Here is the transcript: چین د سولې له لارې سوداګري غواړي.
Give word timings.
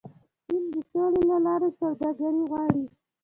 چین 0.45 0.63
د 0.73 0.75
سولې 0.89 1.21
له 1.29 1.37
لارې 1.45 1.69
سوداګري 1.79 2.41
غواړي. 2.51 2.83